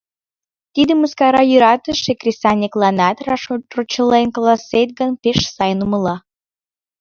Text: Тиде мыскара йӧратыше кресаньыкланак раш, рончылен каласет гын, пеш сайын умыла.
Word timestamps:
Тиде 0.73 0.93
мыскара 1.01 1.41
йӧратыше 1.51 2.13
кресаньыкланак 2.21 3.17
раш, 3.27 3.43
рончылен 3.75 4.27
каласет 4.35 4.89
гын, 4.99 5.09
пеш 5.21 5.37
сайын 5.55 5.79
умыла. 5.85 6.15